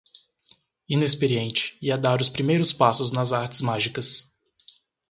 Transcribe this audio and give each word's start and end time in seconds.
inexperiente 0.89 1.77
e 1.79 1.91
a 1.91 1.95
dar 1.95 2.21
os 2.21 2.27
primeiros 2.27 2.73
passos 2.73 3.11
nas 3.11 3.31
artes 3.31 3.61
mágicas 3.61 4.35